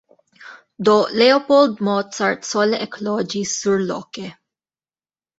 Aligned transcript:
Do 0.87 0.93
Leopold 1.21 1.75
Mozart 1.87 2.45
sole 2.53 2.79
ekloĝis 2.85 3.51
surloke. 3.65 4.25